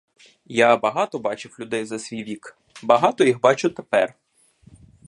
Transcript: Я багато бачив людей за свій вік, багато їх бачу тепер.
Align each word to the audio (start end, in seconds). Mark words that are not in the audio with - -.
Я 0.45 0.77
багато 0.77 1.19
бачив 1.19 1.55
людей 1.59 1.85
за 1.85 1.99
свій 1.99 2.23
вік, 2.23 2.57
багато 2.83 3.23
їх 3.23 3.41
бачу 3.41 3.69
тепер. 3.69 4.13